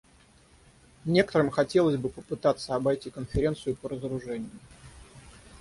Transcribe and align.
Некоторым 1.05 1.51
хотелось 1.51 1.95
бы 1.95 2.09
попытаться 2.09 2.73
обойти 2.73 3.11
Конференцию 3.11 3.75
по 3.75 3.87
разоружению. 3.87 4.49